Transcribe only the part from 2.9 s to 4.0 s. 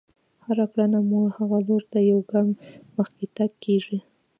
مخکې تګ کېږي.